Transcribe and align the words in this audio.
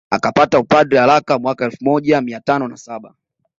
Akapata 0.09 0.59
upadre 0.59 0.97
haraka 0.99 1.39
mwaka 1.39 1.63
wa 1.65 1.71
elfu 1.71 1.83
moja 1.85 2.21
mia 2.21 2.39
tano 2.39 2.67
na 2.67 2.77
saba 2.77 3.13